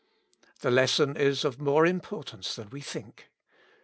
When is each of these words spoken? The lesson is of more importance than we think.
The 0.61 0.71
lesson 0.71 1.15
is 1.15 1.45
of 1.45 1.59
more 1.61 1.85
importance 1.85 2.55
than 2.55 2.71
we 2.71 2.81
think. 2.81 3.27